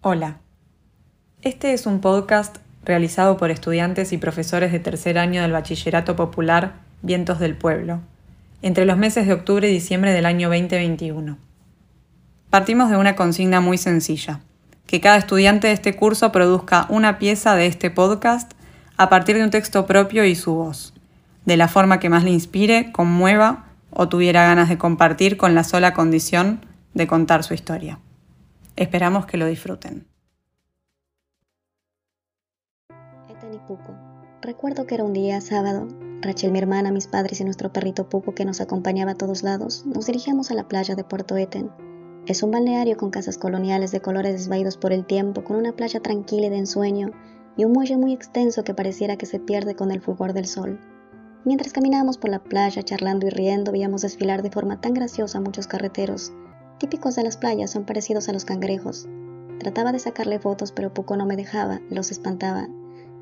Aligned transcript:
Hola. 0.00 0.38
Este 1.42 1.72
es 1.72 1.84
un 1.84 2.00
podcast 2.00 2.58
realizado 2.84 3.36
por 3.36 3.50
estudiantes 3.50 4.12
y 4.12 4.18
profesores 4.18 4.70
de 4.70 4.78
tercer 4.78 5.18
año 5.18 5.42
del 5.42 5.50
Bachillerato 5.50 6.14
Popular 6.14 6.74
Vientos 7.02 7.40
del 7.40 7.56
Pueblo, 7.56 7.98
entre 8.62 8.84
los 8.84 8.96
meses 8.96 9.26
de 9.26 9.32
octubre 9.32 9.68
y 9.68 9.72
diciembre 9.72 10.12
del 10.12 10.26
año 10.26 10.50
2021. 10.50 11.36
Partimos 12.48 12.90
de 12.90 12.96
una 12.96 13.16
consigna 13.16 13.60
muy 13.60 13.76
sencilla, 13.76 14.38
que 14.86 15.00
cada 15.00 15.16
estudiante 15.16 15.66
de 15.66 15.72
este 15.72 15.96
curso 15.96 16.30
produzca 16.30 16.86
una 16.90 17.18
pieza 17.18 17.56
de 17.56 17.66
este 17.66 17.90
podcast 17.90 18.52
a 18.96 19.08
partir 19.08 19.36
de 19.36 19.42
un 19.42 19.50
texto 19.50 19.84
propio 19.86 20.24
y 20.24 20.36
su 20.36 20.54
voz, 20.54 20.94
de 21.44 21.56
la 21.56 21.66
forma 21.66 21.98
que 21.98 22.08
más 22.08 22.22
le 22.22 22.30
inspire, 22.30 22.92
conmueva 22.92 23.64
o 23.90 24.08
tuviera 24.08 24.44
ganas 24.44 24.68
de 24.68 24.78
compartir 24.78 25.36
con 25.36 25.56
la 25.56 25.64
sola 25.64 25.92
condición 25.92 26.64
de 26.94 27.08
contar 27.08 27.42
su 27.42 27.52
historia. 27.52 27.98
Esperamos 28.78 29.26
que 29.26 29.36
lo 29.36 29.46
disfruten. 29.46 30.06
Puco. 33.66 33.92
Recuerdo 34.40 34.86
que 34.86 34.94
era 34.94 35.02
un 35.02 35.12
día 35.12 35.40
sábado. 35.40 35.88
Rachel, 36.20 36.52
mi 36.52 36.60
hermana, 36.60 36.92
mis 36.92 37.08
padres 37.08 37.40
y 37.40 37.44
nuestro 37.44 37.72
perrito 37.72 38.08
Puco 38.08 38.34
que 38.34 38.44
nos 38.44 38.60
acompañaba 38.60 39.12
a 39.12 39.14
todos 39.16 39.42
lados, 39.42 39.84
nos 39.84 40.06
dirigíamos 40.06 40.52
a 40.52 40.54
la 40.54 40.68
playa 40.68 40.94
de 40.94 41.02
Puerto 41.02 41.36
Eten. 41.36 41.72
Es 42.26 42.44
un 42.44 42.52
balneario 42.52 42.96
con 42.96 43.10
casas 43.10 43.36
coloniales 43.36 43.90
de 43.90 44.00
colores 44.00 44.32
desvaídos 44.32 44.76
por 44.76 44.92
el 44.92 45.04
tiempo, 45.06 45.42
con 45.42 45.56
una 45.56 45.72
playa 45.72 45.98
tranquila 45.98 46.46
y 46.46 46.50
de 46.50 46.58
ensueño, 46.58 47.10
y 47.56 47.64
un 47.64 47.72
muelle 47.72 47.96
muy 47.96 48.12
extenso 48.12 48.62
que 48.62 48.74
pareciera 48.74 49.16
que 49.16 49.26
se 49.26 49.40
pierde 49.40 49.74
con 49.74 49.90
el 49.90 50.00
fulgor 50.00 50.34
del 50.34 50.46
sol. 50.46 50.78
Mientras 51.44 51.72
caminábamos 51.72 52.16
por 52.16 52.30
la 52.30 52.44
playa 52.44 52.84
charlando 52.84 53.26
y 53.26 53.30
riendo, 53.30 53.72
veíamos 53.72 54.02
desfilar 54.02 54.42
de 54.42 54.52
forma 54.52 54.80
tan 54.80 54.94
graciosa 54.94 55.38
a 55.38 55.40
muchos 55.40 55.66
carreteros, 55.66 56.32
típicos 56.78 57.16
de 57.16 57.24
las 57.24 57.36
playas, 57.36 57.70
son 57.70 57.84
parecidos 57.84 58.28
a 58.28 58.32
los 58.32 58.44
cangrejos. 58.44 59.08
Trataba 59.58 59.92
de 59.92 59.98
sacarle 59.98 60.38
fotos, 60.38 60.72
pero 60.72 60.94
poco 60.94 61.16
no 61.16 61.26
me 61.26 61.36
dejaba, 61.36 61.80
los 61.90 62.10
espantaba. 62.10 62.68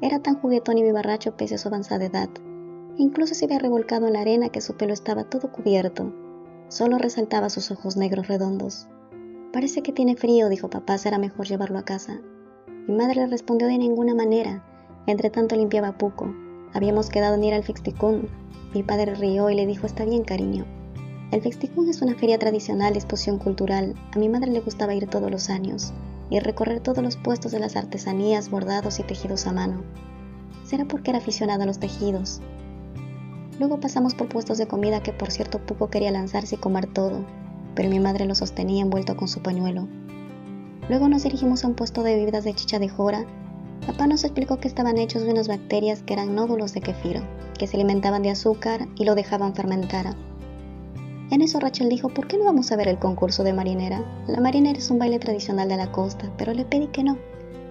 Era 0.00 0.18
tan 0.18 0.36
juguetón 0.36 0.78
y 0.78 0.82
vivarracho 0.82 1.36
pese 1.36 1.54
a 1.54 1.58
su 1.58 1.68
avanzada 1.68 2.04
edad. 2.04 2.28
Incluso 2.96 3.34
se 3.34 3.44
había 3.44 3.58
revolcado 3.58 4.06
en 4.06 4.14
la 4.14 4.20
arena 4.20 4.48
que 4.48 4.60
su 4.60 4.76
pelo 4.76 4.92
estaba 4.92 5.24
todo 5.24 5.52
cubierto. 5.52 6.12
Solo 6.68 6.98
resaltaba 6.98 7.50
sus 7.50 7.70
ojos 7.70 7.96
negros 7.96 8.28
redondos. 8.28 8.88
Parece 9.52 9.82
que 9.82 9.92
tiene 9.92 10.16
frío, 10.16 10.48
dijo 10.48 10.70
papá, 10.70 10.98
será 10.98 11.18
mejor 11.18 11.46
llevarlo 11.46 11.78
a 11.78 11.84
casa. 11.84 12.20
Mi 12.88 12.96
madre 12.96 13.16
le 13.16 13.26
respondió 13.28 13.66
de 13.68 13.78
ninguna 13.78 14.14
manera. 14.14 14.64
Entre 15.06 15.30
tanto 15.30 15.54
limpiaba 15.54 15.98
Puco. 15.98 16.34
Habíamos 16.72 17.10
quedado 17.10 17.34
en 17.34 17.44
ir 17.44 17.54
al 17.54 17.62
Fixticún. 17.62 18.28
Mi 18.74 18.82
padre 18.82 19.14
rió 19.14 19.50
y 19.50 19.54
le 19.54 19.66
dijo, 19.66 19.86
está 19.86 20.04
bien, 20.04 20.24
cariño. 20.24 20.64
El 21.32 21.40
Fexticún 21.40 21.88
es 21.88 22.02
una 22.02 22.14
feria 22.14 22.38
tradicional 22.38 22.94
exposición 22.94 23.38
cultural. 23.38 23.94
A 24.14 24.18
mi 24.18 24.28
madre 24.28 24.50
le 24.50 24.60
gustaba 24.60 24.94
ir 24.94 25.06
todos 25.06 25.30
los 25.30 25.48
años 25.48 25.94
y 26.28 26.38
recorrer 26.40 26.80
todos 26.80 27.02
los 27.02 27.16
puestos 27.16 27.52
de 27.52 27.58
las 27.58 27.74
artesanías, 27.74 28.50
bordados 28.50 29.00
y 29.00 29.02
tejidos 29.02 29.46
a 29.46 29.52
mano. 29.54 29.82
Será 30.62 30.84
porque 30.84 31.10
era 31.10 31.20
aficionada 31.20 31.64
a 31.64 31.66
los 31.66 31.78
tejidos. 31.78 32.42
Luego 33.58 33.80
pasamos 33.80 34.14
por 34.14 34.28
puestos 34.28 34.58
de 34.58 34.66
comida 34.68 35.02
que 35.02 35.14
por 35.14 35.30
cierto 35.30 35.58
poco 35.58 35.88
quería 35.88 36.10
lanzarse 36.10 36.56
y 36.56 36.58
comer 36.58 36.86
todo, 36.86 37.24
pero 37.74 37.88
mi 37.88 37.98
madre 37.98 38.26
lo 38.26 38.34
sostenía 38.34 38.82
envuelto 38.82 39.16
con 39.16 39.26
su 39.26 39.40
pañuelo. 39.40 39.88
Luego 40.90 41.08
nos 41.08 41.22
dirigimos 41.22 41.64
a 41.64 41.68
un 41.68 41.74
puesto 41.76 42.02
de 42.02 42.14
bebidas 42.14 42.44
de 42.44 42.52
chicha 42.52 42.78
de 42.78 42.90
jora. 42.90 43.24
Papá 43.86 44.06
nos 44.06 44.24
explicó 44.24 44.60
que 44.60 44.68
estaban 44.68 44.98
hechos 44.98 45.22
de 45.22 45.30
unas 45.30 45.48
bacterias 45.48 46.02
que 46.02 46.12
eran 46.12 46.34
nódulos 46.34 46.74
de 46.74 46.82
kefir, 46.82 47.22
que 47.58 47.66
se 47.66 47.78
alimentaban 47.78 48.20
de 48.20 48.28
azúcar 48.28 48.86
y 48.96 49.06
lo 49.06 49.14
dejaban 49.14 49.54
fermentar. 49.54 50.14
En 51.32 51.40
eso 51.40 51.58
Rachel 51.58 51.88
dijo, 51.88 52.10
¿por 52.10 52.26
qué 52.26 52.36
no 52.36 52.44
vamos 52.44 52.70
a 52.72 52.76
ver 52.76 52.88
el 52.88 52.98
concurso 52.98 53.42
de 53.42 53.54
marinera? 53.54 54.04
La 54.26 54.38
marinera 54.38 54.78
es 54.78 54.90
un 54.90 54.98
baile 54.98 55.18
tradicional 55.18 55.66
de 55.66 55.78
la 55.78 55.90
costa, 55.90 56.30
pero 56.36 56.52
le 56.52 56.66
pedí 56.66 56.88
que 56.88 57.02
no, 57.02 57.16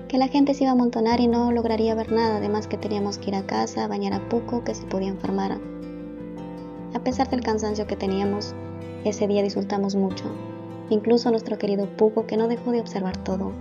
que 0.07 0.17
la 0.17 0.27
gente 0.27 0.55
se 0.55 0.63
iba 0.63 0.71
a 0.71 0.73
amontonar 0.73 1.19
y 1.19 1.27
no 1.27 1.51
lograría 1.51 1.93
ver 1.93 2.11
nada, 2.11 2.37
además 2.37 2.65
que 2.65 2.79
teníamos 2.79 3.19
que 3.19 3.29
ir 3.29 3.35
a 3.35 3.45
casa, 3.45 3.83
a 3.83 3.87
bañar 3.87 4.13
a 4.13 4.29
poco, 4.29 4.63
que 4.63 4.73
se 4.73 4.87
podía 4.87 5.09
enfermar. 5.09 5.59
A 6.95 7.03
pesar 7.03 7.29
del 7.29 7.41
cansancio 7.41 7.85
que 7.85 7.95
teníamos, 7.95 8.55
ese 9.05 9.27
día 9.27 9.43
disfrutamos 9.43 9.95
mucho, 9.95 10.25
incluso 10.89 11.29
nuestro 11.29 11.59
querido 11.59 11.85
Puco 11.97 12.25
que 12.25 12.37
no 12.37 12.47
dejó 12.47 12.71
de 12.71 12.81
observar 12.81 13.17
todo. 13.17 13.51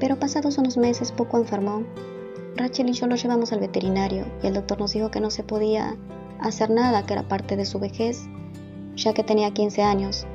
Pero 0.00 0.18
pasados 0.18 0.58
unos 0.58 0.76
meses 0.76 1.12
Puco 1.12 1.38
enfermó. 1.38 1.84
Rachel 2.56 2.88
y 2.88 2.94
yo 2.94 3.06
lo 3.06 3.14
llevamos 3.14 3.52
al 3.52 3.60
veterinario 3.60 4.24
y 4.42 4.48
el 4.48 4.54
doctor 4.54 4.80
nos 4.80 4.92
dijo 4.92 5.12
que 5.12 5.20
no 5.20 5.30
se 5.30 5.44
podía 5.44 5.94
hacer 6.48 6.70
nada, 6.70 7.06
que 7.06 7.14
era 7.14 7.28
parte 7.28 7.56
de 7.56 7.64
su 7.64 7.78
vejez, 7.78 8.26
ya 8.96 9.14
que 9.14 9.24
tenía 9.24 9.52
15 9.52 9.82
años. 9.82 10.26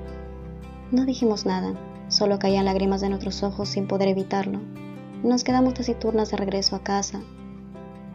No 0.92 1.06
dijimos 1.06 1.46
nada, 1.46 1.74
solo 2.08 2.40
caían 2.40 2.66
lágrimas 2.66 3.02
de 3.02 3.09
nuestros 3.09 3.44
ojos 3.44 3.70
sin 3.70 3.88
poder 3.88 4.08
evitarlo. 4.09 4.59
Nos 5.24 5.44
quedamos 5.44 5.74
taciturnas 5.74 6.31
de 6.31 6.38
regreso 6.38 6.75
a 6.75 6.84
casa. 6.84 7.22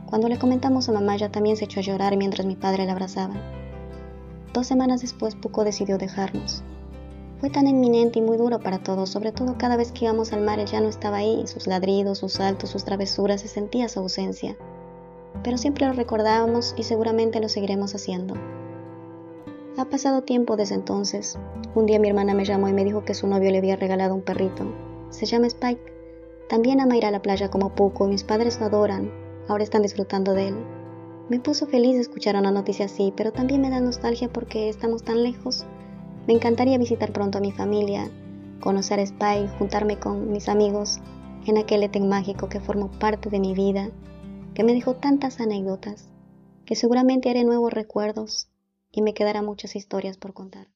Cuando 0.07 0.29
le 0.29 0.39
comentamos 0.39 0.89
a 0.89 0.93
mamá, 0.93 1.15
ella 1.15 1.31
también 1.31 1.57
se 1.57 1.67
echó 1.67 1.81
a 1.81 1.83
llorar 1.83 2.17
mientras 2.17 2.47
mi 2.47 2.57
padre 2.57 2.87
la 2.87 2.93
abrazaba. 2.93 3.35
Dos 4.53 4.67
semanas 4.67 5.01
después, 5.01 5.35
Puco 5.35 5.65
decidió 5.65 5.99
dejarnos. 5.99 6.63
Fue 7.41 7.51
tan 7.51 7.67
inminente 7.67 8.21
y 8.21 8.23
muy 8.23 8.37
duro 8.37 8.61
para 8.61 8.79
todos, 8.79 9.11
sobre 9.11 9.33
todo 9.33 9.57
cada 9.59 9.77
vez 9.77 9.93
que 9.93 10.05
íbamos 10.07 10.33
al 10.33 10.43
mar, 10.43 10.61
él 10.61 10.67
ya 10.67 10.81
no 10.81 10.89
estaba 10.89 11.19
ahí, 11.19 11.47
sus 11.47 11.67
ladridos, 11.67 12.19
sus 12.19 12.35
saltos, 12.35 12.71
sus 12.71 12.85
travesuras, 12.85 13.41
se 13.41 13.49
sentía 13.49 13.89
su 13.89 14.01
ausencia 14.01 14.57
pero 15.43 15.59
siempre 15.59 15.87
lo 15.87 15.93
recordábamos 15.93 16.75
y 16.77 16.85
seguramente 16.85 17.41
lo 17.41 17.49
seguiremos 17.49 17.95
haciendo. 17.95 18.35
Ha 19.77 19.87
pasado 19.87 20.23
tiempo 20.23 20.57
desde 20.57 20.77
entonces. 20.77 21.39
Un 21.75 21.87
día 21.87 21.99
mi 21.99 22.09
hermana 22.09 22.33
me 22.33 22.45
llamó 22.45 22.69
y 22.69 22.73
me 22.73 22.85
dijo 22.85 23.05
que 23.05 23.15
su 23.15 23.27
novio 23.27 23.51
le 23.51 23.59
había 23.59 23.75
regalado 23.75 24.15
un 24.15 24.23
perrito. 24.23 24.65
Se 25.11 25.27
llama 25.27 25.49
Spike. 25.49 25.83
También 26.49 26.81
ama 26.81 26.97
ir 26.97 27.07
a 27.07 27.11
la 27.11 27.23
playa 27.23 27.51
como 27.51 27.75
poco 27.75 28.07
mis 28.07 28.23
padres 28.23 28.61
lo 28.61 28.67
adoran. 28.67 29.11
Ahora 29.49 29.65
están 29.65 29.83
disfrutando 29.83 30.33
de 30.33 30.49
él. 30.49 30.57
Me 31.29 31.41
puso 31.41 31.67
feliz 31.67 31.97
escuchar 31.97 32.37
una 32.37 32.51
noticia 32.53 32.85
así, 32.85 33.13
pero 33.17 33.33
también 33.33 33.63
me 33.63 33.71
da 33.71 33.81
nostalgia 33.81 34.29
porque 34.29 34.69
estamos 34.69 35.03
tan 35.03 35.23
lejos. 35.23 35.65
Me 36.27 36.35
encantaría 36.35 36.79
visitar 36.79 37.13
pronto 37.13 37.39
a 37.39 37.41
mi 37.41 37.51
familia, 37.51 38.11
conocer 38.61 39.01
a 39.01 39.03
Spike, 39.03 39.49
juntarme 39.59 39.99
con 39.99 40.31
mis 40.31 40.49
amigos 40.49 41.01
en 41.47 41.59
aquel 41.59 41.83
Eten 41.83 42.09
mágico 42.09 42.49
que 42.49 42.61
formó 42.61 42.91
parte 42.91 43.29
de 43.29 43.41
mi 43.41 43.55
vida 43.55 43.91
que 44.55 44.65
me 44.65 44.73
dejó 44.73 44.95
tantas 44.97 45.41
anécdotas, 45.41 46.09
que 46.65 46.77
seguramente 46.77 47.29
haré 47.29 47.45
nuevos 47.45 47.73
recuerdos 47.73 48.49
y 48.91 49.03
me 49.03 49.13
quedarán 49.13 49.45
muchas 49.45 49.77
historias 49.77 50.17
por 50.17 50.33
contar. 50.33 50.69